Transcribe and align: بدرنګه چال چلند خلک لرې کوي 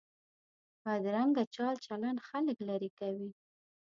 بدرنګه 0.83 1.43
چال 1.55 1.75
چلند 1.85 2.19
خلک 2.27 2.57
لرې 2.69 2.89
کوي 2.99 3.29